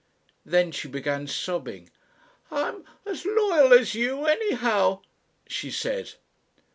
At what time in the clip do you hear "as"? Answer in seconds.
3.05-3.23, 3.71-3.93